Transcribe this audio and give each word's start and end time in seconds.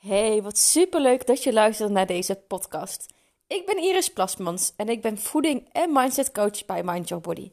Hey, 0.00 0.42
wat 0.42 0.58
superleuk 0.58 1.26
dat 1.26 1.42
je 1.42 1.52
luistert 1.52 1.90
naar 1.90 2.06
deze 2.06 2.34
podcast. 2.34 3.06
Ik 3.46 3.66
ben 3.66 3.78
Iris 3.78 4.12
Plasmans 4.12 4.72
en 4.76 4.88
ik 4.88 5.02
ben 5.02 5.18
voeding- 5.18 5.68
en 5.72 5.92
mindset 5.92 6.32
coach 6.32 6.64
bij 6.64 6.82
Mind 6.82 7.08
Your 7.08 7.22
Body. 7.22 7.52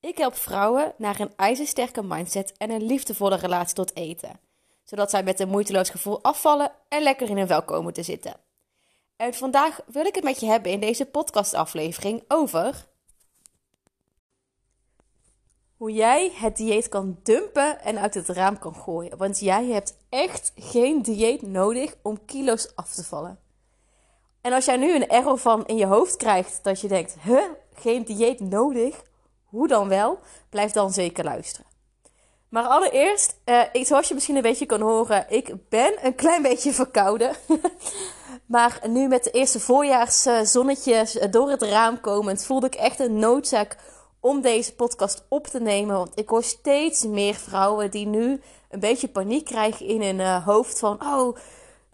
Ik 0.00 0.18
help 0.18 0.34
vrouwen 0.34 0.94
naar 0.96 1.20
een 1.20 1.32
ijzersterke 1.36 2.02
mindset 2.02 2.52
en 2.56 2.70
een 2.70 2.86
liefdevolle 2.86 3.36
relatie 3.36 3.74
tot 3.74 3.96
eten, 3.96 4.40
zodat 4.84 5.10
zij 5.10 5.22
met 5.22 5.40
een 5.40 5.48
moeiteloos 5.48 5.90
gevoel 5.90 6.22
afvallen 6.22 6.72
en 6.88 7.02
lekker 7.02 7.28
in 7.28 7.36
hun 7.36 7.46
vel 7.46 7.62
komen 7.62 7.92
te 7.92 8.02
zitten. 8.02 8.36
En 9.16 9.34
vandaag 9.34 9.80
wil 9.86 10.06
ik 10.06 10.14
het 10.14 10.24
met 10.24 10.40
je 10.40 10.46
hebben 10.46 10.72
in 10.72 10.80
deze 10.80 11.06
podcastaflevering 11.06 12.24
over 12.28 12.86
hoe 15.82 15.92
jij 15.92 16.32
het 16.34 16.56
dieet 16.56 16.88
kan 16.88 17.18
dumpen 17.22 17.80
en 17.80 17.98
uit 17.98 18.14
het 18.14 18.28
raam 18.28 18.58
kan 18.58 18.74
gooien. 18.74 19.18
Want 19.18 19.40
jij 19.40 19.66
hebt 19.66 19.96
echt 20.08 20.52
geen 20.56 21.02
dieet 21.02 21.42
nodig 21.42 21.94
om 22.02 22.24
kilo's 22.24 22.72
af 22.74 22.92
te 22.92 23.04
vallen. 23.04 23.38
En 24.40 24.52
als 24.52 24.64
jij 24.64 24.76
nu 24.76 24.94
een 24.94 25.08
error 25.08 25.38
van 25.38 25.66
in 25.66 25.76
je 25.76 25.86
hoofd 25.86 26.16
krijgt 26.16 26.60
dat 26.62 26.80
je 26.80 26.88
denkt, 26.88 27.16
huh, 27.22 27.42
geen 27.74 28.04
dieet 28.04 28.40
nodig? 28.40 29.02
Hoe 29.44 29.68
dan 29.68 29.88
wel? 29.88 30.18
Blijf 30.48 30.72
dan 30.72 30.92
zeker 30.92 31.24
luisteren. 31.24 31.66
Maar 32.48 32.64
allereerst, 32.64 33.36
uh, 33.44 33.62
ik, 33.72 33.86
zoals 33.86 34.08
je 34.08 34.14
misschien 34.14 34.36
een 34.36 34.42
beetje 34.42 34.66
kan 34.66 34.80
horen, 34.80 35.26
ik 35.28 35.54
ben 35.68 36.06
een 36.06 36.14
klein 36.14 36.42
beetje 36.42 36.72
verkouden. 36.72 37.36
maar 38.46 38.80
nu 38.88 39.08
met 39.08 39.24
de 39.24 39.30
eerste 39.30 39.60
voorjaarszonnetjes 39.60 41.12
door 41.30 41.50
het 41.50 41.62
raam 41.62 42.00
komend, 42.00 42.44
voelde 42.44 42.66
ik 42.66 42.74
echt 42.74 43.00
een 43.00 43.18
noodzaak 43.18 43.76
om 44.22 44.40
deze 44.40 44.74
podcast 44.74 45.24
op 45.28 45.46
te 45.46 45.60
nemen. 45.60 45.96
Want 45.96 46.18
ik 46.18 46.28
hoor 46.28 46.42
steeds 46.42 47.06
meer 47.06 47.34
vrouwen 47.34 47.90
die 47.90 48.06
nu 48.06 48.40
een 48.70 48.80
beetje 48.80 49.08
paniek 49.08 49.44
krijgen 49.44 49.86
in 49.86 50.02
hun 50.02 50.18
uh, 50.18 50.46
hoofd. 50.46 50.78
Van, 50.78 51.02
oh, 51.02 51.36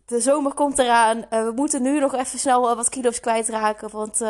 de 0.07 0.21
zomer 0.21 0.55
komt 0.55 0.79
eraan. 0.79 1.17
Uh, 1.19 1.45
we 1.45 1.53
moeten 1.55 1.83
nu 1.83 2.01
nog 2.01 2.15
even 2.15 2.39
snel 2.39 2.71
uh, 2.71 2.77
wat 2.77 2.89
kilo's 2.89 3.21
kwijtraken. 3.21 3.91
Want 3.91 4.23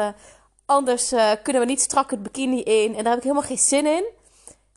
anders 0.67 1.15
kunnen 1.43 1.63
we 1.63 1.69
niet 1.69 1.81
strak 1.81 2.11
het 2.11 2.23
bikini 2.23 2.63
in. 2.63 2.95
En 2.95 3.03
daar 3.05 3.13
heb 3.13 3.17
ik 3.17 3.29
helemaal 3.29 3.49
geen 3.49 3.59
zin 3.59 3.87
in. 3.87 4.05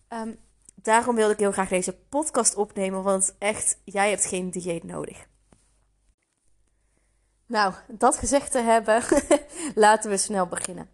Um, 0.09 0.39
daarom 0.75 1.16
wilde 1.16 1.33
ik 1.33 1.39
heel 1.39 1.52
graag 1.52 1.69
deze 1.69 1.97
podcast 2.09 2.56
opnemen. 2.56 3.03
Want 3.03 3.35
echt, 3.39 3.78
jij 3.83 4.09
hebt 4.09 4.25
geen 4.25 4.50
dieet 4.50 4.83
nodig. 4.83 5.30
Nou, 7.45 7.73
dat 7.88 8.17
gezegd 8.17 8.52
te 8.52 8.59
hebben, 8.59 9.03
laten 9.75 10.09
we 10.09 10.17
snel 10.17 10.47
beginnen. 10.47 10.89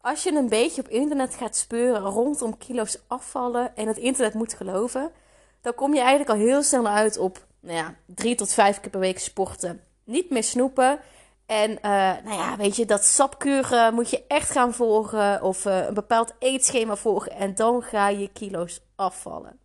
Als 0.00 0.22
je 0.22 0.32
een 0.32 0.48
beetje 0.48 0.82
op 0.82 0.88
internet 0.88 1.34
gaat 1.34 1.56
speuren 1.56 2.02
rondom 2.02 2.58
kilo's 2.58 2.98
afvallen 3.06 3.76
en 3.76 3.86
het 3.86 3.96
internet 3.96 4.34
moet 4.34 4.54
geloven, 4.54 5.10
dan 5.60 5.74
kom 5.74 5.94
je 5.94 6.00
eigenlijk 6.00 6.30
al 6.30 6.46
heel 6.46 6.62
snel 6.62 6.86
uit 6.86 7.18
op 7.18 7.46
nou 7.60 7.76
ja, 7.76 7.94
drie 8.06 8.34
tot 8.34 8.52
vijf 8.52 8.80
keer 8.80 8.90
per 8.90 9.00
week 9.00 9.18
sporten. 9.18 9.82
Niet 10.04 10.30
meer 10.30 10.44
snoepen. 10.44 11.00
En 11.46 11.70
uh, 11.70 11.80
nou 12.24 12.32
ja, 12.32 12.56
weet 12.56 12.76
je, 12.76 12.86
dat 12.86 13.04
sapkuren 13.04 13.94
moet 13.94 14.10
je 14.10 14.24
echt 14.28 14.50
gaan 14.50 14.74
volgen. 14.74 15.42
Of 15.42 15.64
uh, 15.64 15.86
een 15.86 15.94
bepaald 15.94 16.32
eetschema 16.38 16.96
volgen. 16.96 17.32
En 17.32 17.54
dan 17.54 17.82
ga 17.82 18.08
je 18.08 18.28
kilo's 18.32 18.80
afvallen. 18.96 19.58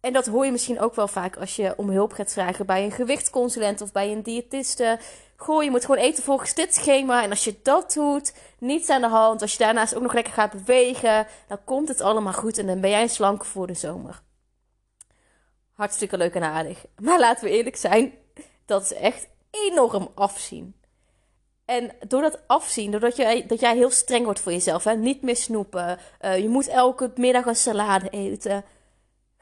En 0.00 0.12
dat 0.12 0.26
hoor 0.26 0.44
je 0.44 0.52
misschien 0.52 0.80
ook 0.80 0.94
wel 0.94 1.08
vaak 1.08 1.36
als 1.36 1.56
je 1.56 1.74
om 1.76 1.90
hulp 1.90 2.12
gaat 2.12 2.32
vragen 2.32 2.66
bij 2.66 2.84
een 2.84 2.92
gewichtsconsulent 2.92 3.80
of 3.80 3.92
bij 3.92 4.12
een 4.12 4.22
diëtiste. 4.22 4.98
Goh, 5.36 5.62
je 5.62 5.70
moet 5.70 5.84
gewoon 5.84 6.00
eten 6.00 6.22
volgens 6.22 6.54
dit 6.54 6.74
schema. 6.74 7.22
En 7.22 7.30
als 7.30 7.44
je 7.44 7.54
dat 7.62 7.92
doet, 7.92 8.32
niets 8.58 8.88
aan 8.88 9.00
de 9.00 9.08
hand. 9.08 9.42
Als 9.42 9.52
je 9.52 9.58
daarnaast 9.58 9.94
ook 9.94 10.02
nog 10.02 10.12
lekker 10.12 10.32
gaat 10.32 10.52
bewegen, 10.52 11.26
dan 11.48 11.58
komt 11.64 11.88
het 11.88 12.00
allemaal 12.00 12.32
goed. 12.32 12.58
En 12.58 12.66
dan 12.66 12.80
ben 12.80 12.90
jij 12.90 13.08
slank 13.08 13.44
voor 13.44 13.66
de 13.66 13.74
zomer. 13.74 14.22
Hartstikke 15.72 16.16
leuk 16.16 16.34
en 16.34 16.42
aardig. 16.42 16.84
Maar 17.02 17.18
laten 17.18 17.44
we 17.44 17.50
eerlijk 17.50 17.76
zijn, 17.76 18.12
dat 18.66 18.82
is 18.82 18.92
echt 18.92 19.28
enorm 19.50 20.08
afzien. 20.14 20.74
En 21.64 21.90
door 22.06 22.22
dat 22.22 22.40
afzien, 22.46 22.90
doordat 22.90 23.16
jij, 23.16 23.46
dat 23.46 23.60
jij 23.60 23.76
heel 23.76 23.90
streng 23.90 24.24
wordt 24.24 24.40
voor 24.40 24.52
jezelf, 24.52 24.84
hè? 24.84 24.94
niet 24.94 25.22
meer 25.22 25.36
snoepen, 25.36 25.98
uh, 26.20 26.38
je 26.38 26.48
moet 26.48 26.68
elke 26.68 27.12
middag 27.14 27.46
een 27.46 27.56
salade 27.56 28.08
eten, 28.08 28.64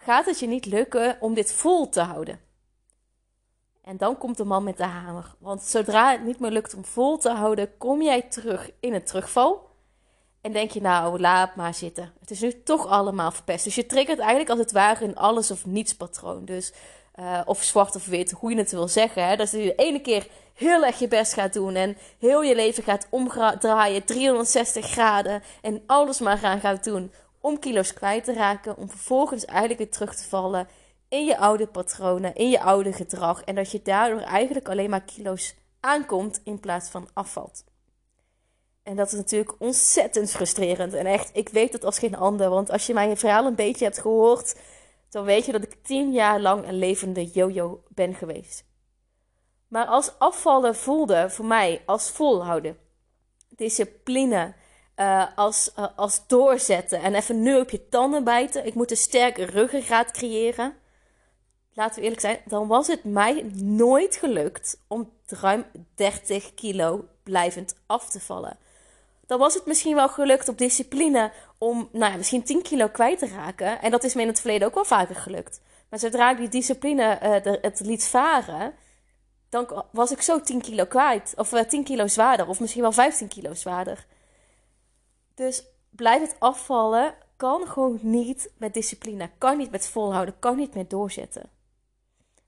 gaat 0.07 0.27
het 0.27 0.39
je 0.39 0.47
niet 0.47 0.67
lukken 0.67 1.17
om 1.21 1.35
dit 1.35 1.53
vol 1.53 1.89
te 1.89 2.01
houden. 2.01 2.41
En 3.83 3.97
dan 3.97 4.19
komt 4.19 4.37
de 4.37 4.45
man 4.45 4.65
met 4.65 4.77
de 4.77 4.85
hamer. 4.85 5.35
Want 5.39 5.63
zodra 5.63 6.11
het 6.11 6.25
niet 6.25 6.41
meer 6.41 6.51
lukt 6.51 6.75
om 6.75 6.85
vol 6.85 7.19
te 7.19 7.31
houden, 7.31 7.77
kom 7.79 8.03
jij 8.03 8.23
terug 8.23 8.71
in 8.81 8.95
een 8.95 9.05
terugval. 9.05 9.71
En 10.41 10.53
denk 10.53 10.71
je, 10.71 10.81
nou, 10.81 11.21
laat 11.21 11.57
maar 11.57 11.75
zitten. 11.75 12.13
Het 12.21 12.31
is 12.31 12.41
nu 12.41 12.63
toch 12.63 12.87
allemaal 12.87 13.31
verpest. 13.31 13.65
Dus 13.65 13.75
je 13.75 13.87
triggert 13.87 14.19
eigenlijk 14.19 14.51
als 14.51 14.59
het 14.59 14.73
ware 14.73 15.05
een 15.05 15.17
alles 15.17 15.51
of 15.51 15.67
niets 15.67 15.95
patroon. 15.95 16.45
Dus, 16.45 16.73
uh, 17.17 17.41
of 17.45 17.63
zwart 17.63 17.97
of 17.97 18.07
wit, 18.07 18.31
hoe 18.31 18.51
je 18.51 18.57
het 18.57 18.71
wil 18.71 18.89
zeggen. 18.89 19.27
Hè? 19.27 19.37
Dat 19.37 19.51
je 19.51 19.57
de 19.57 19.75
ene 19.75 20.01
keer 20.01 20.27
heel 20.55 20.85
erg 20.85 20.99
je 20.99 21.09
best 21.09 21.33
gaat 21.33 21.53
doen. 21.53 21.75
En 21.75 21.97
heel 22.19 22.43
je 22.43 22.55
leven 22.55 22.83
gaat 22.83 23.07
omdraaien, 23.11 24.05
360 24.05 24.87
graden. 24.87 25.43
En 25.63 25.83
alles 25.87 26.21
maar 26.21 26.39
gaan 26.39 26.61
gaat 26.61 26.85
doen 26.85 27.13
om 27.47 27.59
kilo's 27.59 27.93
kwijt 27.93 28.25
te 28.25 28.33
raken. 28.33 28.77
Om 28.77 28.91
vervolgens 28.91 29.45
eigenlijk 29.45 29.79
weer 29.79 29.91
terug 29.91 30.15
te 30.15 30.29
vallen 30.29 30.69
in 31.09 31.25
je 31.25 31.39
oude 31.39 31.67
patronen, 31.67 32.35
in 32.35 32.51
je 32.51 32.61
oude 32.61 32.93
gedrag. 32.93 33.43
En 33.43 33.55
dat 33.55 33.71
je 33.71 33.83
daardoor 33.83 34.21
eigenlijk 34.21 34.69
alleen 34.69 34.91
maar 34.91 35.05
kilo's 35.05 35.55
aankomt 35.81 36.41
in 36.45 36.61
plaats 36.61 36.91
van 36.91 37.09
afvalt. 37.13 37.65
En 38.83 38.97
dat 38.97 39.07
is 39.07 39.13
natuurlijk 39.13 39.55
ontzettend 39.59 40.31
frustrerend. 40.31 40.95
En 40.95 41.07
echt, 41.07 41.31
ik 41.33 41.49
weet 41.49 41.73
het 41.73 41.85
als 41.85 41.99
geen 41.99 42.17
ander. 42.17 42.51
Want 42.51 42.71
als 42.71 42.87
je 42.87 42.95
mijn 42.95 43.17
verhaal 43.17 43.47
een 43.47 43.55
beetje 43.55 43.85
hebt 43.85 44.01
gehoord, 44.01 44.57
dan 45.11 45.25
weet 45.25 45.47
je 45.47 45.53
dat 45.53 45.63
ik 45.63 45.83
tien 45.83 46.13
jaar 46.13 46.41
lang 46.41 46.69
een 46.69 46.79
levende 46.79 47.27
yo-yo 47.27 47.83
ben 47.89 48.15
geweest. 48.15 48.65
Maar 49.69 49.87
als 49.87 50.19
afvallen 50.19 50.77
voelde 50.77 51.31
voor 51.31 51.47
mij 51.47 51.83
als 51.87 52.11
volhouden, 52.11 52.79
discipline, 53.49 54.55
uh, 54.97 55.25
als, 55.35 55.71
uh, 55.79 55.87
als 55.97 56.27
doorzetten 56.27 57.03
en 57.03 57.15
even 57.15 57.43
nu 57.43 57.61
op 57.61 57.71
je 57.71 57.89
tanden 57.89 58.25
bijten. 58.25 58.67
Ik 58.67 58.75
moet 58.75 58.91
een 58.91 58.97
sterke 58.97 59.45
ruggengraat 59.45 60.11
creëren 60.11 60.75
laten 61.77 61.97
we 61.97 62.03
eerlijk 62.03 62.21
zijn, 62.21 62.39
dan 62.45 62.69
was 62.69 62.87
het 62.87 63.05
mij 63.05 63.51
nooit 63.55 64.17
gelukt 64.17 64.81
om 64.89 65.11
ruim 65.27 65.65
30 65.95 66.55
kilo 66.55 67.05
blijvend 67.23 67.75
af 67.87 68.11
te 68.11 68.21
vallen. 68.21 68.59
Dan 69.27 69.39
was 69.39 69.55
het 69.55 69.67
misschien 69.67 69.95
wel 69.95 70.09
gelukt 70.09 70.49
op 70.49 70.59
discipline 70.59 71.33
om 71.59 71.89
nou 71.93 72.11
ja, 72.11 72.17
misschien 72.17 72.43
10 72.43 72.63
kilo 72.63 72.89
kwijt 72.89 73.19
te 73.19 73.27
raken. 73.27 73.81
En 73.81 73.91
dat 73.91 74.05
is 74.05 74.15
me 74.15 74.23
in 74.23 74.29
het 74.29 74.41
verleden 74.41 74.69
ook 74.69 74.75
wel 74.75 74.85
vaker 74.85 75.17
gelukt. 75.17 75.61
Maar 75.91 75.99
zodra 75.99 76.31
ik 76.31 76.37
die 76.37 76.49
discipline 76.49 77.19
uh, 77.23 77.55
het 77.63 77.81
liet 77.81 78.07
varen, 78.07 78.75
dan 79.49 79.85
was 79.93 80.11
ik 80.11 80.23
zo 80.23 80.41
10 80.41 80.61
kilo 80.61 80.85
kwijt. 80.85 81.33
Of 81.37 81.53
uh, 81.53 81.61
10 81.61 81.85
kilo 81.85 82.07
zwaarder, 82.07 82.49
of 82.49 82.61
misschien 82.61 82.83
wel 82.83 82.93
15 82.93 83.29
kilo 83.29 83.55
zwaarder. 83.55 84.07
Dus 85.37 85.65
blijf 85.91 86.21
het 86.21 86.37
afvallen 86.39 87.15
kan 87.37 87.67
gewoon 87.67 87.99
niet 88.03 88.51
met 88.59 88.75
discipline, 88.75 89.31
kan 89.39 89.59
niet 89.59 89.71
met 89.71 89.89
volhouden, 89.89 90.39
kan 90.39 90.57
niet 90.57 90.75
met 90.75 90.91
doorzetten. 90.91 91.51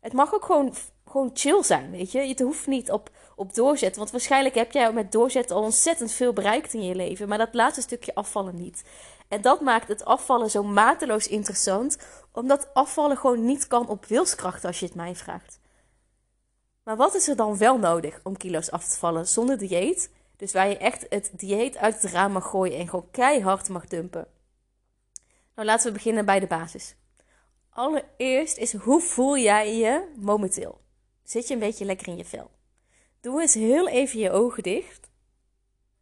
Het 0.01 0.13
mag 0.13 0.35
ook 0.35 0.45
gewoon, 0.45 0.75
gewoon 1.07 1.31
chill 1.35 1.63
zijn, 1.63 1.91
weet 1.91 2.13
je. 2.13 2.19
Het 2.19 2.41
hoeft 2.41 2.67
niet 2.67 2.91
op, 2.91 3.11
op 3.37 3.55
doorzetten. 3.55 3.99
Want 3.99 4.11
waarschijnlijk 4.11 4.55
heb 4.55 4.73
jij 4.73 4.93
met 4.93 5.13
doorzetten 5.13 5.57
al 5.57 5.63
ontzettend 5.63 6.13
veel 6.13 6.33
bereikt 6.33 6.75
in 6.75 6.83
je 6.83 6.95
leven. 6.95 7.29
Maar 7.29 7.39
dat 7.39 7.55
laatste 7.55 7.81
stukje 7.81 8.15
afvallen 8.15 8.55
niet. 8.57 8.85
En 9.29 9.41
dat 9.41 9.61
maakt 9.61 9.89
het 9.89 10.05
afvallen 10.05 10.51
zo 10.51 10.63
mateloos 10.63 11.29
interessant. 11.29 11.99
Omdat 12.33 12.75
afvallen 12.75 13.17
gewoon 13.17 13.45
niet 13.45 13.67
kan 13.67 13.89
op 13.89 14.05
wilskracht, 14.07 14.65
als 14.65 14.81
je 14.81 14.87
het 14.87 14.95
mij 14.95 15.17
vraagt. 15.17 15.61
Maar 16.83 16.97
wat 16.97 17.15
is 17.15 17.29
er 17.29 17.37
dan 17.37 17.59
wel 17.59 17.79
nodig 17.79 18.21
om 18.23 18.37
kilo's 18.37 18.71
af 18.71 18.89
te 18.89 18.99
vallen 18.99 19.29
zonder 19.29 19.59
dieet? 19.59 20.11
Dus 20.39 20.53
waar 20.53 20.69
je 20.69 20.77
echt 20.77 21.07
het 21.09 21.31
dieet 21.33 21.77
uit 21.77 22.03
het 22.03 22.13
raam 22.13 22.33
mag 22.33 22.51
gooien 22.51 22.79
en 22.79 22.89
gewoon 22.89 23.11
keihard 23.11 23.69
mag 23.69 23.87
dumpen. 23.87 24.27
Nou, 25.55 25.67
laten 25.67 25.87
we 25.87 25.93
beginnen 25.93 26.25
bij 26.25 26.41
de 26.41 26.47
basis. 26.47 26.95
Allereerst 27.71 28.57
is 28.57 28.73
hoe 28.73 29.01
voel 29.01 29.39
jij 29.39 29.77
je 29.77 30.13
momenteel? 30.17 30.81
Zit 31.23 31.49
je 31.49 31.55
een 31.55 31.61
beetje 31.61 31.85
lekker 31.85 32.09
in 32.09 32.17
je 32.17 32.25
vel? 32.25 32.51
Doe 33.21 33.41
eens 33.41 33.55
heel 33.55 33.89
even 33.89 34.19
je 34.19 34.31
ogen 34.31 34.63
dicht. 34.63 35.11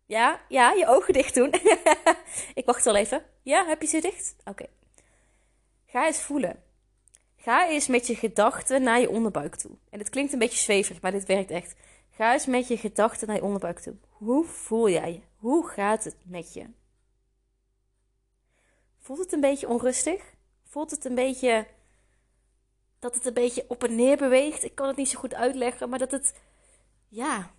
Ja, 0.06 0.40
ja, 0.48 0.72
je 0.72 0.86
ogen 0.86 1.12
dicht 1.12 1.34
doen. 1.34 1.50
ik 2.54 2.64
wacht 2.64 2.86
al 2.86 2.96
even. 2.96 3.22
Ja, 3.42 3.66
heb 3.66 3.82
je 3.82 3.88
ze 3.88 4.00
dicht? 4.00 4.36
Oké. 4.44 4.66
Ga 5.86 6.06
eens 6.06 6.20
voelen. 6.20 6.62
Ga 7.36 7.68
eens 7.68 7.86
met 7.86 8.06
je 8.06 8.14
gedachten 8.14 8.82
naar 8.82 9.00
je 9.00 9.10
onderbuik 9.10 9.54
toe. 9.54 9.76
En 9.90 9.98
het 9.98 10.08
klinkt 10.08 10.32
een 10.32 10.38
beetje 10.38 10.58
zweverig, 10.58 11.00
maar 11.00 11.12
dit 11.12 11.26
werkt 11.26 11.50
echt. 11.50 11.74
Ga 12.10 12.32
eens 12.32 12.46
met 12.46 12.68
je 12.68 12.76
gedachten 12.76 13.26
naar 13.26 13.36
je 13.36 13.42
onderbuik 13.42 13.78
toe. 13.78 13.94
Hoe 14.16 14.44
voel 14.44 14.88
jij? 14.88 15.28
Hoe 15.36 15.68
gaat 15.68 16.04
het 16.04 16.16
met 16.22 16.52
je? 16.54 16.66
Voelt 18.98 19.18
het 19.18 19.32
een 19.32 19.40
beetje 19.40 19.68
onrustig? 19.68 20.34
voelt 20.76 20.90
het 20.90 21.04
een 21.04 21.14
beetje 21.14 21.66
dat 22.98 23.14
het 23.14 23.26
een 23.26 23.34
beetje 23.34 23.64
op 23.68 23.84
en 23.84 23.94
neer 23.94 24.16
beweegt. 24.16 24.64
Ik 24.64 24.74
kan 24.74 24.86
het 24.86 24.96
niet 24.96 25.08
zo 25.08 25.18
goed 25.18 25.34
uitleggen, 25.34 25.88
maar 25.88 25.98
dat 25.98 26.10
het, 26.10 26.40
ja, 27.08 27.54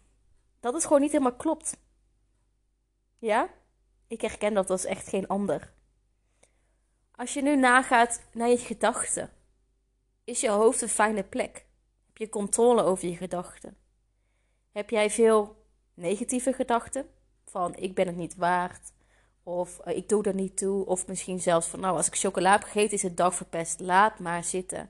dat 0.60 0.74
het 0.74 0.84
gewoon 0.84 1.02
niet 1.02 1.12
helemaal 1.12 1.36
klopt. 1.36 1.78
Ja? 3.18 3.50
Ik 4.08 4.22
herken 4.22 4.54
dat 4.54 4.70
als 4.70 4.86
echt 4.86 5.08
geen 5.08 5.28
ander. 5.28 5.74
Als 7.12 7.34
je 7.34 7.42
nu 7.42 7.56
nagaat 7.56 8.24
naar 8.32 8.50
je 8.50 8.58
gedachten, 8.58 9.32
is 10.24 10.42
je 10.42 10.50
hoofd 10.50 10.82
een 10.82 10.90
fijne 10.90 11.24
plek? 11.24 11.66
Heb 12.08 12.18
je 12.18 12.30
controle 12.30 12.84
over 12.84 13.08
je 13.08 13.16
gedachten? 13.16 13.78
Heb 14.72 14.90
jij 14.90 15.10
veel 15.10 15.57
negatieve 15.98 16.54
gedachten? 16.54 17.06
Van 17.46 17.76
ik 17.76 17.96
ben 17.96 18.08
het 18.08 18.16
niet 18.16 18.36
waard. 18.36 18.92
Of 19.44 19.80
eh, 19.80 19.98
ik 19.98 20.10
doe 20.10 20.24
er 20.24 20.34
niet 20.34 20.58
toe. 20.58 20.86
Of 20.86 21.08
misschien 21.08 21.40
zelfs 21.40 21.68
van 21.68 21.80
nou 21.80 21.96
als 21.98 22.08
ik 22.08 22.16
chocola 22.16 22.52
heb 22.52 22.64
gegeten 22.64 22.92
is 22.92 23.04
het 23.04 23.18
dag 23.18 23.36
verpest. 23.36 23.80
Laat 23.80 24.20
maar 24.20 24.44
zitten. 24.44 24.90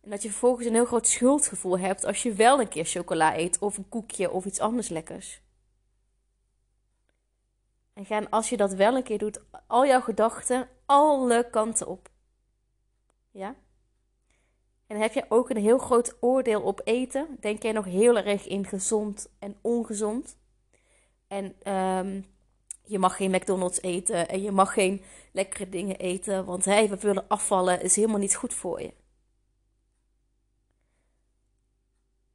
En 0.00 0.10
dat 0.10 0.22
je 0.22 0.28
vervolgens 0.28 0.66
een 0.66 0.74
heel 0.74 0.84
groot 0.84 1.08
schuldgevoel 1.08 1.78
hebt 1.78 2.04
als 2.04 2.22
je 2.22 2.32
wel 2.32 2.60
een 2.60 2.68
keer 2.68 2.84
chocola 2.84 3.36
eet. 3.36 3.58
Of 3.58 3.76
een 3.76 3.88
koekje 3.88 4.30
of 4.30 4.44
iets 4.44 4.60
anders 4.60 4.88
lekkers. 4.88 5.42
En 7.92 8.04
gaan 8.04 8.30
als 8.30 8.48
je 8.48 8.56
dat 8.56 8.72
wel 8.72 8.96
een 8.96 9.02
keer 9.02 9.18
doet, 9.18 9.40
al 9.66 9.86
jouw 9.86 10.00
gedachten 10.00 10.68
alle 10.86 11.50
kanten 11.50 11.86
op. 11.86 12.08
Ja? 13.30 13.54
En 14.86 15.00
heb 15.00 15.12
je 15.12 15.24
ook 15.28 15.50
een 15.50 15.56
heel 15.56 15.78
groot 15.78 16.16
oordeel 16.20 16.62
op 16.62 16.80
eten? 16.84 17.36
Denk 17.40 17.62
jij 17.62 17.72
nog 17.72 17.84
heel 17.84 18.16
erg 18.16 18.46
in 18.46 18.66
gezond 18.66 19.28
en 19.38 19.56
ongezond? 19.60 20.36
En 21.34 21.54
ehm, 21.62 22.20
je 22.82 22.98
mag 22.98 23.16
geen 23.16 23.30
McDonald's 23.30 23.82
eten 23.82 24.28
en 24.28 24.42
je 24.42 24.50
mag 24.50 24.72
geen 24.72 25.02
lekkere 25.32 25.68
dingen 25.68 25.96
eten, 25.96 26.44
want 26.44 26.64
hey, 26.64 26.88
we 26.88 26.96
willen 26.96 27.28
afvallen, 27.28 27.82
is 27.82 27.96
helemaal 27.96 28.18
niet 28.18 28.34
goed 28.34 28.54
voor 28.54 28.80
je. 28.80 28.92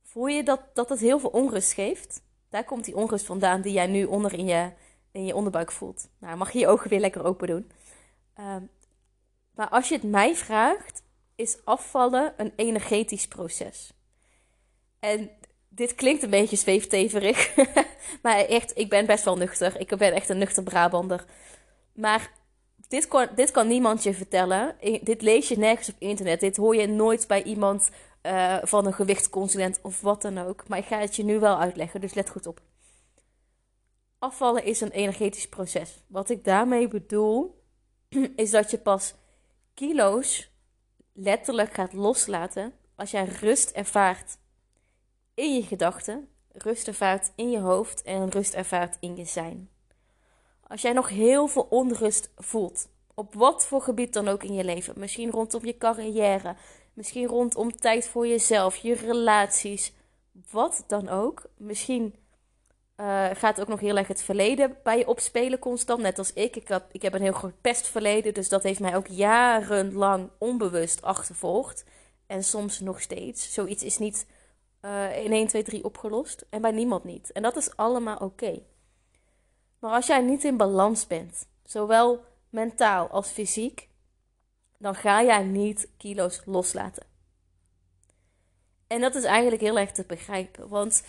Voel 0.02 0.28
je 0.28 0.44
dat, 0.44 0.62
dat 0.74 0.90
het 0.90 1.00
heel 1.00 1.20
veel 1.20 1.30
onrust 1.30 1.74
geeft? 1.74 2.22
Daar 2.50 2.64
komt 2.64 2.86
die 2.86 2.96
onrust 2.96 3.26
vandaan 3.26 3.62
die 3.62 3.74
jij 3.74 3.88
nu 3.88 4.06
onder 4.06 4.34
in 4.34 4.46
je, 4.46 4.72
in 5.12 5.26
je 5.26 5.36
onderbuik 5.36 5.72
voelt. 5.72 6.10
Nou, 6.18 6.38
mag 6.38 6.52
je 6.52 6.60
je 6.60 6.68
ogen 6.68 6.90
weer 6.90 7.00
lekker 7.00 7.24
open 7.24 7.48
doen. 7.48 7.72
Ehm, 8.34 8.64
maar 9.52 9.70
als 9.70 9.90
je 9.90 9.96
het 9.96 10.04
mij 10.04 10.36
vraagt, 10.36 11.04
is 11.36 11.66
afvallen 11.66 12.34
een 12.38 12.54
energetisch 12.56 13.28
proces. 13.28 13.94
En 15.00 15.30
dit 15.70 15.96
klinkt 15.96 16.24
een 16.24 16.30
beetje 16.30 16.56
zweefteverig. 16.56 17.56
maar 18.24 18.38
echt, 18.38 18.78
ik 18.78 18.90
ben 18.90 19.06
best 19.06 19.24
wel 19.24 19.38
nuchter. 19.38 19.80
Ik 19.80 19.98
ben 19.98 20.14
echt 20.14 20.30
een 20.30 20.38
nuchter 20.38 20.64
Brabander. 20.64 21.26
Maar 21.94 22.32
dit 22.88 23.08
kan, 23.08 23.28
dit 23.36 23.52
kan 23.52 23.68
niemand 23.68 24.04
je 24.04 24.14
vertellen. 24.14 24.76
Dit 25.02 25.22
lees 25.22 25.48
je 25.48 25.58
nergens 25.58 25.90
op 25.90 25.96
internet. 26.00 26.40
Dit 26.40 26.58
hoor 26.58 26.76
je 26.76 26.88
nooit 26.88 27.28
bij 27.28 27.44
iemand 27.44 27.90
uh, 28.24 28.58
van 28.64 28.86
een 28.86 28.94
gewichtsconsulent 28.94 29.80
of 29.82 30.02
wat 30.02 30.22
dan 30.22 30.38
ook. 30.38 30.68
Maar 30.68 30.78
ik 30.78 30.86
ga 30.86 31.00
het 31.00 31.16
je 31.16 31.24
nu 31.24 31.40
wel 31.40 31.60
uitleggen, 31.60 32.02
dus 32.02 32.14
let 32.14 32.30
goed 32.30 32.48
op. 32.48 32.62
Afvallen 34.20 34.64
is 34.64 34.82
een 34.82 34.92
energetisch 34.92 35.50
proces. 35.50 36.04
Wat 36.08 36.30
ik 36.30 36.44
daarmee 36.44 36.88
bedoel, 36.88 37.64
is 38.36 38.52
dat 38.52 38.72
je 38.72 38.78
pas 38.78 39.14
kilo's 39.74 40.50
letterlijk 41.14 41.74
gaat 41.74 41.94
loslaten 41.94 42.74
als 42.96 43.12
jij 43.12 43.26
rust 43.26 43.70
ervaart 43.70 44.38
in 45.40 45.54
je 45.54 45.64
gedachten, 45.64 46.28
rust 46.52 46.88
ervaart 46.88 47.32
in 47.36 47.52
je 47.52 47.60
hoofd 47.60 48.02
en 48.02 48.30
rust 48.30 48.54
ervaart 48.54 48.98
in 49.00 49.16
je 49.16 49.26
zijn. 49.26 49.70
Als 50.68 50.82
jij 50.82 50.94
nog 50.94 51.10
heel 51.10 51.48
veel 51.48 51.68
onrust 51.70 52.30
voelt, 52.36 52.88
op 53.14 53.34
wat 53.34 53.66
voor 53.66 53.82
gebied 53.82 54.14
dan 54.14 54.28
ook 54.28 54.44
in 54.44 54.54
je 54.54 54.64
leven, 54.64 54.94
misschien 54.98 55.32
rondom 55.32 55.66
je 55.66 55.78
carrière, 55.78 56.56
misschien 56.94 57.28
rondom 57.28 57.76
tijd 57.76 58.08
voor 58.08 58.28
jezelf, 58.28 58.76
je 58.76 58.94
relaties, 58.94 59.94
wat 60.52 60.84
dan 60.88 61.10
ook, 61.10 61.50
misschien 61.58 62.16
uh, 62.98 63.26
gaat 63.34 63.62
ook 63.62 63.68
nog 63.68 63.80
heel 63.80 63.98
erg 63.98 64.08
het 64.08 64.22
verleden 64.22 64.78
bij 64.84 64.98
je 64.98 65.08
opspelen 65.08 65.60
constant. 65.60 66.02
Net 66.02 66.18
als 66.18 66.34
ik. 66.34 66.56
Ik, 66.56 66.80
ik 66.92 67.02
heb 67.02 67.14
een 67.14 67.22
heel 67.22 67.32
groot 67.32 67.62
pestverleden. 67.62 68.34
Dus 68.34 68.50
dat 68.50 68.64
heeft 68.64 68.80
mij 68.80 68.96
ook 68.96 69.08
jarenlang 69.08 70.30
onbewust 70.38 71.02
achtervolgd. 71.02 71.86
En 72.28 72.44
soms 72.44 72.80
nog 72.80 73.02
steeds. 73.02 73.54
Zoiets 73.54 73.84
is 73.84 73.98
niet 73.98 74.26
uh, 74.82 75.24
in 75.24 75.32
1, 75.32 75.48
2, 75.48 75.64
3 75.64 75.84
opgelost. 75.84 76.46
En 76.50 76.62
bij 76.62 76.72
niemand 76.72 77.04
niet. 77.04 77.32
En 77.32 77.42
dat 77.42 77.56
is 77.56 77.76
allemaal 77.76 78.18
oké. 78.18 78.60
Maar 79.80 79.92
als 79.92 80.08
jij 80.08 80.22
niet 80.22 80.44
in 80.44 80.58
balans 80.58 81.08
bent, 81.08 81.48
zowel 81.64 82.24
mentaal 82.50 83.08
als 83.08 83.28
fysiek, 83.28 83.90
dan 84.78 84.96
ga 84.96 85.24
jij 85.24 85.44
niet 85.44 85.90
kilo's 85.98 86.42
loslaten. 86.46 87.06
En 88.88 89.02
dat 89.02 89.16
is 89.16 89.24
eigenlijk 89.24 89.62
heel 89.62 89.80
erg 89.80 89.92
te 89.92 90.04
begrijpen. 90.08 90.68
Want 90.68 91.04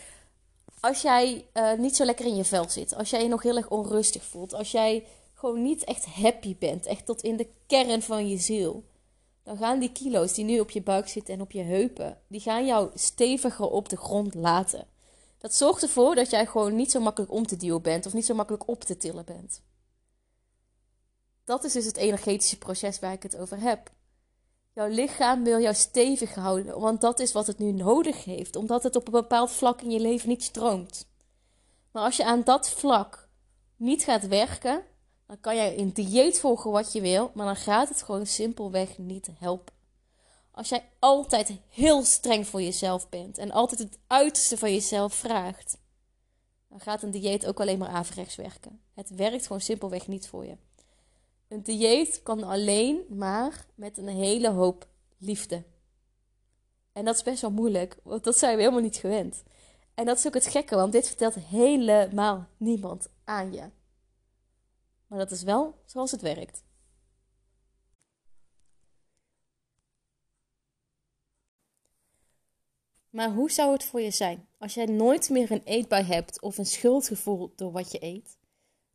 als 0.80 1.02
jij 1.02 1.46
uh, 1.54 1.72
niet 1.72 1.96
zo 1.96 2.04
lekker 2.04 2.26
in 2.26 2.36
je 2.36 2.44
vel 2.44 2.68
zit, 2.68 2.94
als 2.94 3.10
jij 3.10 3.22
je 3.22 3.28
nog 3.28 3.42
heel 3.42 3.56
erg 3.56 3.68
onrustig 3.68 4.24
voelt, 4.24 4.54
als 4.54 4.70
jij 4.70 5.06
gewoon 5.34 5.62
niet 5.62 5.84
echt 5.84 6.04
happy 6.04 6.56
bent, 6.58 6.86
echt 6.86 7.06
tot 7.06 7.22
in 7.22 7.36
de 7.36 7.48
kern 7.66 8.02
van 8.02 8.28
je 8.28 8.36
ziel, 8.36 8.84
dan 9.50 9.58
gaan 9.58 9.78
die 9.78 9.92
kilo's 9.92 10.34
die 10.34 10.44
nu 10.44 10.60
op 10.60 10.70
je 10.70 10.82
buik 10.82 11.08
zitten 11.08 11.34
en 11.34 11.40
op 11.40 11.52
je 11.52 11.62
heupen, 11.62 12.20
die 12.26 12.40
gaan 12.40 12.66
jou 12.66 12.90
steviger 12.94 13.70
op 13.70 13.88
de 13.88 13.96
grond 13.96 14.34
laten. 14.34 14.86
Dat 15.38 15.54
zorgt 15.54 15.82
ervoor 15.82 16.14
dat 16.14 16.30
jij 16.30 16.46
gewoon 16.46 16.76
niet 16.76 16.90
zo 16.90 17.00
makkelijk 17.00 17.32
om 17.32 17.46
te 17.46 17.56
duwen 17.56 17.82
bent 17.82 18.06
of 18.06 18.12
niet 18.12 18.26
zo 18.26 18.34
makkelijk 18.34 18.68
op 18.68 18.84
te 18.84 18.96
tillen 18.96 19.24
bent. 19.24 19.62
Dat 21.44 21.64
is 21.64 21.72
dus 21.72 21.84
het 21.84 21.96
energetische 21.96 22.58
proces 22.58 22.98
waar 22.98 23.12
ik 23.12 23.22
het 23.22 23.36
over 23.36 23.60
heb. 23.60 23.90
Jouw 24.72 24.88
lichaam 24.88 25.44
wil 25.44 25.60
jou 25.60 25.74
stevig 25.74 26.34
houden, 26.34 26.80
want 26.80 27.00
dat 27.00 27.20
is 27.20 27.32
wat 27.32 27.46
het 27.46 27.58
nu 27.58 27.72
nodig 27.72 28.24
heeft, 28.24 28.56
omdat 28.56 28.82
het 28.82 28.96
op 28.96 29.06
een 29.06 29.12
bepaald 29.12 29.50
vlak 29.50 29.80
in 29.80 29.90
je 29.90 30.00
leven 30.00 30.28
niet 30.28 30.42
stroomt. 30.42 31.08
Maar 31.92 32.02
als 32.04 32.16
je 32.16 32.24
aan 32.24 32.42
dat 32.42 32.70
vlak 32.70 33.28
niet 33.76 34.04
gaat 34.04 34.26
werken, 34.26 34.82
dan 35.30 35.40
kan 35.40 35.56
jij 35.56 35.78
een 35.78 35.92
dieet 35.92 36.38
volgen 36.38 36.70
wat 36.70 36.92
je 36.92 37.00
wil, 37.00 37.30
maar 37.34 37.46
dan 37.46 37.56
gaat 37.56 37.88
het 37.88 38.02
gewoon 38.02 38.26
simpelweg 38.26 38.98
niet 38.98 39.28
helpen. 39.38 39.74
Als 40.50 40.68
jij 40.68 40.88
altijd 40.98 41.52
heel 41.68 42.04
streng 42.04 42.46
voor 42.46 42.62
jezelf 42.62 43.08
bent 43.08 43.38
en 43.38 43.50
altijd 43.50 43.80
het 43.80 43.98
uiterste 44.06 44.58
van 44.58 44.72
jezelf 44.72 45.14
vraagt, 45.14 45.78
dan 46.68 46.80
gaat 46.80 47.02
een 47.02 47.10
dieet 47.10 47.46
ook 47.46 47.60
alleen 47.60 47.78
maar 47.78 47.88
averechts 47.88 48.36
werken. 48.36 48.80
Het 48.94 49.10
werkt 49.10 49.46
gewoon 49.46 49.60
simpelweg 49.60 50.06
niet 50.06 50.28
voor 50.28 50.46
je. 50.46 50.56
Een 51.48 51.62
dieet 51.62 52.22
kan 52.22 52.42
alleen 52.42 53.04
maar 53.08 53.66
met 53.74 53.98
een 53.98 54.08
hele 54.08 54.50
hoop 54.50 54.86
liefde. 55.18 55.62
En 56.92 57.04
dat 57.04 57.14
is 57.14 57.22
best 57.22 57.40
wel 57.40 57.50
moeilijk, 57.50 57.96
want 58.02 58.24
dat 58.24 58.36
zijn 58.36 58.56
we 58.56 58.62
helemaal 58.62 58.82
niet 58.82 58.96
gewend. 58.96 59.42
En 59.94 60.04
dat 60.04 60.18
is 60.18 60.26
ook 60.26 60.34
het 60.34 60.46
gekke, 60.46 60.76
want 60.76 60.92
dit 60.92 61.06
vertelt 61.06 61.34
helemaal 61.34 62.46
niemand 62.56 63.08
aan 63.24 63.52
je. 63.52 63.70
Maar 65.10 65.18
dat 65.18 65.30
is 65.30 65.42
wel 65.42 65.82
zoals 65.84 66.10
het 66.10 66.20
werkt. 66.20 66.62
Maar 73.10 73.30
hoe 73.30 73.50
zou 73.50 73.72
het 73.72 73.84
voor 73.84 74.00
je 74.00 74.10
zijn 74.10 74.48
als 74.58 74.74
jij 74.74 74.86
nooit 74.86 75.30
meer 75.30 75.50
een 75.50 75.62
eetbui 75.64 76.04
hebt 76.04 76.40
of 76.40 76.58
een 76.58 76.66
schuldgevoel 76.66 77.52
door 77.56 77.72
wat 77.72 77.92
je 77.92 78.04
eet? 78.04 78.38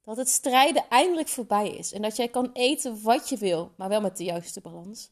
Dat 0.04 0.18
het 0.18 0.30
strijden 0.30 0.90
eindelijk 0.90 1.28
voorbij 1.28 1.70
is 1.70 1.92
en 1.92 2.02
dat 2.02 2.16
jij 2.16 2.28
kan 2.28 2.50
eten 2.54 3.02
wat 3.02 3.30
je 3.30 3.38
wil, 3.38 3.72
maar 3.78 3.90
wel 3.90 4.02
met 4.02 4.18
de 4.18 4.24
juiste 4.24 4.62
balans. 4.62 5.12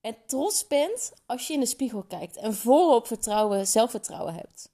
En 0.00 0.16
trots 0.26 0.66
bent 0.66 1.12
als 1.26 1.46
je 1.46 1.54
in 1.54 1.60
de 1.60 1.66
spiegel 1.66 2.02
kijkt 2.02 2.36
en 2.36 2.54
volop 2.54 3.06
vertrouwen, 3.06 3.66
zelfvertrouwen 3.66 4.34
hebt. 4.34 4.73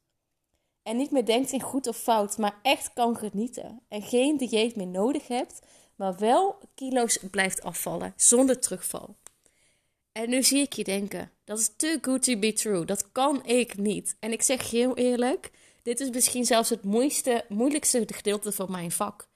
En 0.90 0.96
niet 0.96 1.10
meer 1.10 1.24
denkt 1.24 1.52
in 1.52 1.62
goed 1.62 1.86
of 1.86 1.96
fout, 1.96 2.38
maar 2.38 2.58
echt 2.62 2.92
kan 2.92 3.16
genieten. 3.16 3.80
En 3.88 4.02
geen 4.02 4.36
dieet 4.36 4.76
meer 4.76 4.86
nodig 4.86 5.28
hebt, 5.28 5.60
maar 5.94 6.18
wel 6.18 6.58
kilo's 6.74 7.18
blijft 7.30 7.62
afvallen 7.62 8.12
zonder 8.16 8.60
terugval. 8.60 9.16
En 10.12 10.28
nu 10.30 10.42
zie 10.42 10.60
ik 10.60 10.72
je 10.72 10.84
denken: 10.84 11.30
dat 11.44 11.58
is 11.58 11.76
too 11.76 11.96
good 12.00 12.22
to 12.22 12.38
be 12.38 12.52
true. 12.52 12.84
Dat 12.84 13.12
kan 13.12 13.46
ik 13.46 13.76
niet. 13.76 14.16
En 14.20 14.32
ik 14.32 14.42
zeg 14.42 14.70
heel 14.70 14.96
eerlijk: 14.96 15.50
dit 15.82 16.00
is 16.00 16.10
misschien 16.10 16.44
zelfs 16.44 16.68
het 16.68 16.82
moeilijkste, 17.48 18.04
gedeelte 18.06 18.52
van 18.52 18.70
mijn 18.70 18.90
vak 18.90 19.28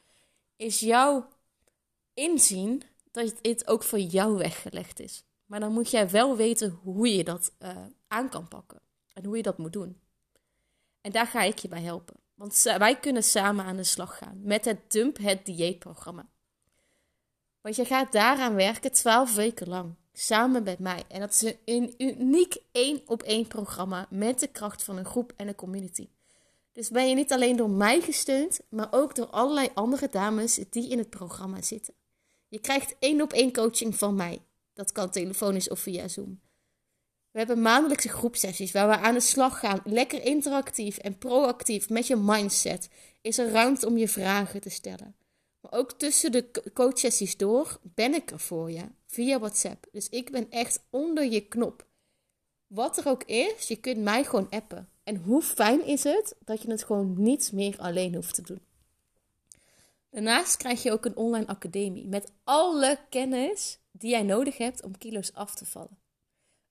is 0.57 0.81
jouw 0.81 1.29
inzien 2.15 2.83
dat 3.11 3.35
dit 3.41 3.67
ook 3.67 3.83
voor 3.83 4.01
jou 4.01 4.37
weggelegd 4.37 5.01
is. 5.01 5.25
Maar 5.47 5.61
dan 5.61 5.73
moet 5.73 5.91
jij 5.91 6.11
wel 6.11 6.37
weten 6.37 6.79
hoe 6.83 7.17
je 7.17 7.25
dat 7.25 7.53
uh, 7.59 7.77
aan 8.09 8.29
kan 8.29 8.49
pakken 8.49 8.81
en 9.13 9.25
hoe 9.25 9.37
je 9.37 9.43
dat 9.43 9.59
moet 9.59 9.73
doen. 9.73 10.03
En 11.05 11.13
daar 11.13 11.27
ga 11.27 11.43
ik 11.43 11.59
je 11.59 11.69
bij 11.69 11.83
helpen. 11.83 12.17
Want 12.35 12.63
wij 12.63 12.99
kunnen 12.99 13.23
samen 13.23 13.65
aan 13.65 13.77
de 13.77 13.85
slag 13.85 14.19
gaan 14.19 14.41
met 14.43 14.65
het 14.65 14.93
Dump 14.93 15.19
Het 15.19 15.45
Dieetprogramma. 15.45 16.29
Want 17.61 17.77
je 17.77 17.85
gaat 17.85 18.13
daaraan 18.13 18.55
werken 18.55 18.93
12 18.93 19.35
weken 19.35 19.69
lang, 19.69 19.95
samen 20.13 20.63
met 20.63 20.79
mij. 20.79 21.05
En 21.09 21.21
dat 21.21 21.43
is 21.43 21.55
een 21.65 21.95
uniek 21.99 22.57
één 22.73 23.03
op 23.07 23.23
één 23.23 23.47
programma 23.47 24.07
met 24.11 24.41
de 24.41 24.47
kracht 24.47 24.83
van 24.83 24.97
een 24.97 25.05
groep 25.05 25.33
en 25.37 25.49
een 25.49 25.55
community. 25.55 26.09
Dus 26.73 26.91
ben 26.91 27.09
je 27.09 27.15
niet 27.15 27.33
alleen 27.33 27.57
door 27.57 27.71
mij 27.71 28.01
gesteund, 28.01 28.61
maar 28.69 28.89
ook 28.91 29.15
door 29.15 29.27
allerlei 29.27 29.69
andere 29.75 30.09
dames 30.09 30.61
die 30.71 30.91
in 30.91 30.99
het 30.99 31.11
programma 31.11 31.63
zitten. 31.63 31.95
Je 32.49 32.59
krijgt 32.59 32.97
één 32.99 33.21
op 33.21 33.33
één 33.33 33.53
coaching 33.53 33.97
van 33.97 34.15
mij. 34.15 34.43
Dat 34.73 34.93
kan 34.93 35.11
telefonisch 35.11 35.69
of 35.69 35.81
via 35.81 36.09
Zoom. 36.09 36.41
We 37.35 37.41
hebben 37.41 37.63
maandelijkse 37.63 38.09
groepsessies 38.09 38.73
waar 38.73 38.89
we 38.89 38.97
aan 38.97 39.15
de 39.15 39.21
slag 39.21 39.59
gaan. 39.59 39.81
Lekker 39.85 40.25
interactief 40.25 40.99
en 40.99 41.19
proactief 41.19 41.89
met 41.89 42.07
je 42.07 42.17
mindset. 42.17 42.89
Is 43.21 43.39
er 43.39 43.51
ruimte 43.51 43.87
om 43.87 43.97
je 43.97 44.09
vragen 44.09 44.61
te 44.61 44.71
stellen. 44.71 45.17
Maar 45.61 45.73
ook 45.73 45.93
tussen 45.93 46.33
de 46.33 46.51
coachsessies 46.75 47.37
door 47.37 47.81
ben 47.83 48.15
ik 48.15 48.31
er 48.31 48.39
voor 48.39 48.71
je 48.71 48.83
via 49.07 49.39
WhatsApp. 49.39 49.87
Dus 49.93 50.09
ik 50.09 50.31
ben 50.31 50.51
echt 50.51 50.85
onder 50.91 51.25
je 51.25 51.41
knop. 51.41 51.87
Wat 52.67 52.99
er 52.99 53.09
ook 53.09 53.25
is, 53.25 53.69
je 53.69 53.77
kunt 53.77 54.03
mij 54.03 54.25
gewoon 54.25 54.51
appen. 54.51 54.89
En 55.03 55.17
hoe 55.17 55.43
fijn 55.43 55.87
is 55.87 56.05
het 56.05 56.37
dat 56.45 56.63
je 56.63 56.71
het 56.71 56.85
gewoon 56.85 57.23
niet 57.23 57.53
meer 57.53 57.79
alleen 57.79 58.15
hoeft 58.15 58.35
te 58.35 58.43
doen. 58.43 58.63
Daarnaast 60.11 60.57
krijg 60.57 60.83
je 60.83 60.93
ook 60.93 61.05
een 61.05 61.17
online 61.17 61.47
academie 61.47 62.07
met 62.07 62.33
alle 62.45 62.99
kennis 63.11 63.79
die 63.91 64.11
jij 64.11 64.23
nodig 64.23 64.59
hebt 64.59 64.83
om 64.83 64.99
kilo's 64.99 65.33
af 65.33 65.55
te 65.55 65.67
vallen. 65.67 66.04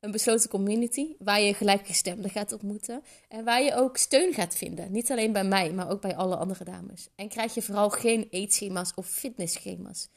Een 0.04 0.12
besloten 0.12 0.50
community 0.50 1.16
waar 1.20 1.42
je 1.42 1.54
gelijkgestemden 1.54 2.32
gaat 2.32 2.52
ontmoeten 2.52 3.04
en 3.28 3.44
waar 3.44 3.62
je 3.62 3.76
ook 3.76 3.98
steun 3.98 4.34
gaat 4.34 4.56
vinden. 4.56 4.92
Niet 4.92 5.12
alleen 5.12 5.32
bij 5.32 5.44
mij, 5.44 5.74
maar 5.74 5.90
ook 5.90 6.02
bij 6.02 6.16
alle 6.16 6.36
andere 6.36 6.64
dames. 6.64 7.08
En 7.16 7.30
krijg 7.30 7.54
je 7.54 7.62
vooral 7.62 7.90
geen 7.90 8.28
eetschema's 8.30 8.92
of 8.96 9.08
fitnessschema's. 9.08 10.10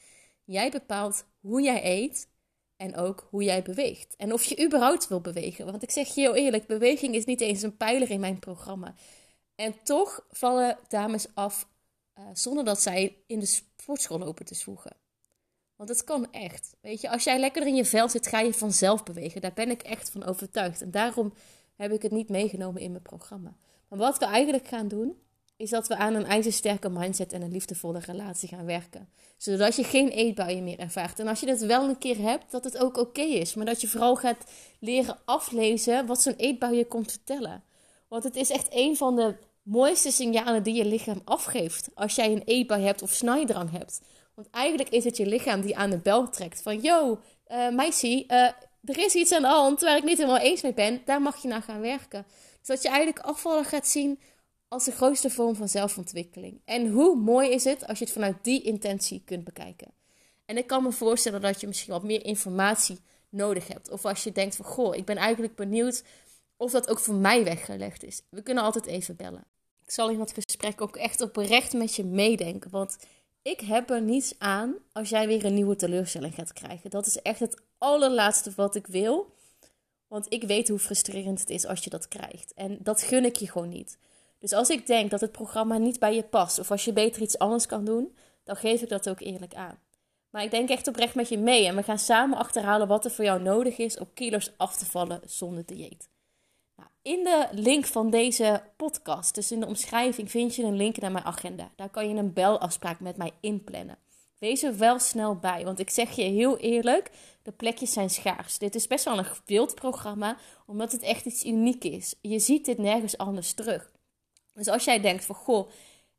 Jij 0.45 0.71
bepaalt 0.71 1.25
hoe 1.41 1.63
jij 1.63 1.85
eet 1.85 2.29
en 2.77 2.97
ook 2.97 3.27
hoe 3.31 3.43
jij 3.43 3.63
beweegt. 3.63 4.17
En 4.17 4.33
of 4.33 4.45
je 4.45 4.65
überhaupt 4.65 5.09
wil 5.09 5.21
bewegen. 5.21 5.65
Want 5.65 5.83
ik 5.83 5.91
zeg 5.91 6.15
je 6.15 6.21
heel 6.21 6.35
eerlijk, 6.35 6.67
beweging 6.67 7.15
is 7.15 7.25
niet 7.25 7.41
eens 7.41 7.63
een 7.63 7.77
pijler 7.77 8.11
in 8.11 8.21
mijn 8.21 8.39
programma. 8.39 8.95
En 9.55 9.75
toch 9.83 10.27
vallen 10.31 10.79
dames 10.89 11.27
af 11.35 11.69
uh, 12.19 12.25
zonder 12.33 12.65
dat 12.65 12.83
zij 12.83 13.17
in 13.27 13.41
de 13.41 13.47
sportschool 13.47 14.19
lopen 14.19 14.45
te 14.45 14.55
zwoegen. 14.55 14.97
Want 15.77 15.89
het 15.89 16.05
kan 16.05 16.33
echt. 16.33 16.77
Weet 16.81 17.01
je, 17.01 17.11
als 17.11 17.25
jij 17.25 17.39
lekker 17.39 17.67
in 17.67 17.75
je 17.75 17.85
vel 17.85 18.09
zit, 18.09 18.27
ga 18.27 18.41
je 18.41 18.55
vanzelf 18.55 19.03
bewegen. 19.03 19.41
Daar 19.41 19.53
ben 19.53 19.71
ik 19.71 19.83
echt 19.83 20.11
van 20.11 20.25
overtuigd. 20.25 20.83
En 20.83 20.91
daarom 20.91 21.33
heb 21.77 21.93
ik 21.93 22.03
het 22.03 22.13
niet 22.13 22.29
meegenomen 22.29 22.83
in 22.83 22.91
mijn 22.91 23.03
programma. 23.03 23.57
Maar 23.89 23.99
wat 23.99 24.19
we 24.19 24.25
eigenlijk 24.25 24.69
gaan 24.69 24.89
doen, 24.89 25.17
is 25.57 25.71
dat 25.71 25.87
we 25.87 25.97
aan 25.97 26.15
een 26.15 26.25
ijzersterke 26.25 26.89
mindset 26.89 27.33
en 27.33 27.43
een 27.43 27.53
liefdevolle 27.53 27.99
relatie 27.99 28.49
gaan 28.49 28.65
werken. 28.65 29.09
Zodat 29.37 29.77
je 29.77 29.85
geen 29.85 30.09
eetbuien 30.09 30.65
meer 30.65 30.79
ervaart. 30.79 31.19
En 31.19 31.27
als 31.27 31.41
je 31.41 31.47
dat 31.47 31.61
wel 31.61 31.89
een 31.89 31.99
keer 31.99 32.19
hebt, 32.19 32.51
dat 32.51 32.65
het 32.65 32.79
ook 32.79 32.97
oké 32.97 33.21
is. 33.21 33.55
Maar 33.55 33.67
dat 33.67 33.81
je 33.81 33.89
vooral 33.89 34.17
gaat 34.17 34.51
leren 34.81 35.19
aflezen 35.25 36.07
wat 36.07 36.23
zo'n 36.23 36.37
eetbui 36.37 36.77
je 36.77 36.87
komt 36.87 37.11
vertellen. 37.11 37.63
Want 38.09 38.25
het 38.25 38.37
is 38.37 38.51
echt 38.51 38.67
een 38.71 38.97
van 38.97 39.17
de 39.17 39.35
mooiste 39.63 40.11
signalen 40.11 40.63
die 40.63 40.75
je 40.75 40.85
lichaam 40.85 41.21
afgeeft. 41.25 41.89
Als 41.95 42.15
jij 42.15 42.33
een 42.33 42.43
eetbui 42.45 42.83
hebt 42.83 43.03
of 43.03 43.13
snijdrang 43.13 43.71
hebt. 43.71 44.01
Want 44.37 44.51
eigenlijk 44.51 44.89
is 44.89 45.05
het 45.05 45.17
je 45.17 45.27
lichaam 45.27 45.61
die 45.61 45.77
aan 45.77 45.91
de 45.91 45.99
bel 45.99 46.31
trekt. 46.31 46.63
Van, 46.63 46.81
yo, 46.81 47.21
uh, 47.49 47.69
meisje, 47.69 48.25
uh, 48.29 48.43
er 48.85 48.99
is 48.99 49.15
iets 49.15 49.33
aan 49.33 49.43
de 49.43 49.49
hand 49.49 49.81
waar 49.81 49.97
ik 49.97 50.05
niet 50.05 50.19
helemaal 50.19 50.41
eens 50.41 50.63
mee 50.63 50.75
ben. 50.75 51.03
Daar 51.05 51.23
mag 51.23 51.43
je 51.43 51.49
naar 51.49 51.63
gaan 51.63 51.81
werken. 51.81 52.27
Dus 52.59 52.67
dat 52.67 52.83
je 52.83 52.89
eigenlijk 52.89 53.27
afvallen 53.27 53.65
gaat 53.65 53.87
zien 53.87 54.21
als 54.69 54.85
de 54.85 54.93
grootste 54.93 55.31
vorm 55.31 55.55
van 55.55 55.69
zelfontwikkeling. 55.69 56.61
En 56.65 56.89
hoe 56.89 57.17
mooi 57.17 57.51
is 57.51 57.65
het 57.65 57.87
als 57.87 57.99
je 57.99 58.05
het 58.05 58.13
vanuit 58.13 58.37
die 58.43 58.63
intentie 58.63 59.23
kunt 59.25 59.45
bekijken. 59.45 59.89
En 60.45 60.57
ik 60.57 60.67
kan 60.67 60.83
me 60.83 60.93
voorstellen 60.93 61.41
dat 61.41 61.61
je 61.61 61.67
misschien 61.67 61.93
wat 61.93 62.03
meer 62.03 62.25
informatie 62.25 62.99
nodig 63.29 63.69
hebt. 63.69 63.91
Of 63.91 64.05
als 64.05 64.25
je 64.25 64.33
denkt 64.33 64.57
van, 64.57 64.65
goh, 64.65 64.97
ik 64.97 65.05
ben 65.05 65.17
eigenlijk 65.17 65.55
benieuwd 65.55 66.03
of 66.57 66.71
dat 66.71 66.89
ook 66.89 66.99
voor 66.99 67.15
mij 67.15 67.45
weggelegd 67.45 68.05
is. 68.05 68.23
We 68.29 68.43
kunnen 68.43 68.65
altijd 68.65 68.87
even 68.87 69.17
bellen. 69.17 69.45
Ik 69.85 69.91
zal 69.91 70.11
in 70.11 70.19
dat 70.19 70.33
gesprek 70.33 70.81
ook 70.81 70.97
echt 70.97 71.21
oprecht 71.21 71.73
met 71.73 71.95
je 71.95 72.05
meedenken. 72.05 72.71
Want 72.71 72.97
ik 73.47 73.61
heb 73.61 73.91
er 73.91 74.03
niets 74.03 74.35
aan 74.39 74.75
als 74.93 75.09
jij 75.09 75.27
weer 75.27 75.45
een 75.45 75.55
nieuwe 75.55 75.77
teleurstelling 75.77 76.35
gaat 76.35 76.53
krijgen. 76.53 76.91
Dat 76.91 77.07
is 77.07 77.23
echt 77.23 77.41
het 77.41 77.61
allerlaatste 77.79 78.53
wat 78.57 78.75
ik 78.75 78.87
wil. 78.87 79.35
Want 80.09 80.27
ik 80.29 80.43
weet 80.43 80.69
hoe 80.69 80.79
frustrerend 80.79 81.41
het 81.41 81.51
is 81.51 81.67
als 81.67 81.85
je 81.85 81.91
dat 81.91 82.09
krijgt. 82.09 82.55
En 82.55 82.79
dat 82.81 83.03
gun 83.03 83.25
ik 83.25 83.37
je 83.37 83.51
gewoon 83.51 83.69
niet. 83.69 83.99
Dus 84.39 84.53
als 84.53 84.69
ik 84.71 84.87
denk 84.87 85.11
dat 85.11 85.21
het 85.21 85.33
programma 85.33 85.79
niet 85.79 85.99
bij 85.99 86.15
je 86.15 86.23
past, 86.23 86.59
of 86.59 86.71
als 86.71 86.85
je 86.85 86.93
beter 86.93 87.23
iets 87.23 87.39
anders 87.39 87.67
kan 87.67 87.85
doen, 87.85 88.17
dan 88.45 88.57
geef 88.57 88.83
ik 88.83 88.89
dat 88.89 89.09
ook 89.09 89.21
eerlijk 89.21 89.55
aan. 89.55 89.79
Maar 90.31 90.43
ik 90.43 90.51
denk 90.51 90.69
echt 90.69 90.89
oprecht 90.89 91.15
met 91.15 91.29
je 91.29 91.39
mee 91.39 91.67
en 91.67 91.77
we 91.77 91.83
gaan 91.83 91.99
samen 91.99 92.39
achterhalen 92.39 92.89
wat 92.89 93.05
er 93.05 93.11
voor 93.11 93.25
jou 93.25 93.43
nodig 93.43 93.79
is 93.79 93.99
om 93.99 94.13
kilo's 94.15 94.53
af 94.57 94.77
te 94.77 94.87
vallen 94.87 95.21
zonder 95.25 95.67
dieet. 95.67 96.09
Nou, 96.77 96.89
in 97.03 97.25
de 97.25 97.49
link 97.51 97.87
van 97.87 98.11
deze 98.11 98.63
podcast, 98.77 99.35
dus 99.35 99.51
in 99.51 99.61
de 99.61 99.67
omschrijving, 99.67 100.31
vind 100.31 100.55
je 100.55 100.63
een 100.63 100.77
link 100.77 100.99
naar 100.99 101.13
mijn 101.13 101.25
agenda. 101.25 101.71
Daar 101.77 101.91
kan 101.91 102.09
je 102.09 102.15
een 102.15 102.33
belafspraak 102.33 103.01
met 103.01 103.17
mij 103.17 103.33
inplannen. 103.41 103.99
Wees 104.39 104.63
er 104.63 104.79
wel 104.79 104.99
snel 104.99 105.37
bij, 105.37 105.65
want 105.65 105.79
ik 105.79 105.91
zeg 105.91 106.17
je 106.17 106.23
heel 106.23 106.57
eerlijk, 106.57 107.11
de 107.43 107.53
plekjes 107.53 107.93
zijn 107.93 108.11
schaars. 108.11 108.59
Dit 108.59 108.75
is 108.75 108.87
best 108.87 109.05
wel 109.05 109.19
een 109.19 109.25
gewild 109.25 109.75
programma, 109.75 110.37
omdat 110.67 110.93
het 110.93 111.03
echt 111.03 111.25
iets 111.25 111.45
uniek 111.45 111.85
is. 111.85 112.15
Je 112.21 112.39
ziet 112.39 112.65
dit 112.65 112.79
nergens 112.79 113.19
anders 113.19 113.53
terug. 113.53 113.91
Dus 114.55 114.69
als 114.69 114.85
jij 114.85 115.01
denkt 115.01 115.25
van, 115.25 115.35
goh, 115.35 115.71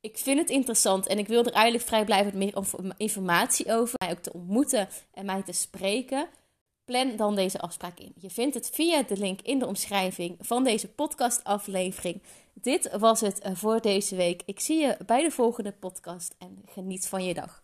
ik 0.01 0.17
vind 0.17 0.39
het 0.39 0.49
interessant 0.49 1.07
en 1.07 1.17
ik 1.17 1.27
wil 1.27 1.45
er 1.45 1.51
eigenlijk 1.51 1.85
vrijblijvend 1.85 2.33
meer 2.33 2.53
informatie 2.97 3.73
over, 3.73 3.95
mij 3.97 4.11
ook 4.11 4.23
te 4.23 4.33
ontmoeten 4.33 4.89
en 5.13 5.25
mij 5.25 5.43
te 5.43 5.51
spreken, 5.51 6.27
plan 6.87 7.15
dan 7.15 7.35
deze 7.35 7.59
afspraak 7.59 7.99
in. 7.99 8.13
Je 8.19 8.29
vindt 8.29 8.55
het 8.55 8.69
via 8.73 9.03
de 9.03 9.17
link 9.17 9.41
in 9.41 9.59
de 9.59 9.67
omschrijving 9.67 10.35
van 10.39 10.63
deze 10.63 10.87
podcastaflevering. 10.87 12.21
Dit 12.53 12.97
was 12.97 13.21
het 13.21 13.39
eh, 13.39 13.51
voor 13.55 13.81
deze 13.81 14.15
week. 14.15 14.41
Ik 14.45 14.59
zie 14.59 14.79
je 14.79 14.97
bij 15.05 15.23
de 15.23 15.31
volgende 15.31 15.71
podcast 15.71 16.35
en 16.37 16.63
geniet 16.65 17.07
van 17.07 17.25
je 17.25 17.33
dag. 17.33 17.63